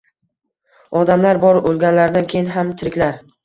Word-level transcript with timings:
Odamlar 1.01 1.41
bor: 1.45 1.61
o‘lganlaridan 1.75 2.29
keyin 2.35 2.53
ham 2.59 2.77
tiriklar. 2.85 3.25